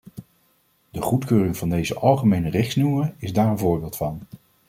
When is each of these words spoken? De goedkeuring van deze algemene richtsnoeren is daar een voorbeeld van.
De 0.91 1.01
goedkeuring 1.01 1.57
van 1.57 1.69
deze 1.69 1.99
algemene 1.99 2.49
richtsnoeren 2.49 3.15
is 3.17 3.33
daar 3.33 3.47
een 3.47 3.57
voorbeeld 3.57 3.97
van. 3.97 4.21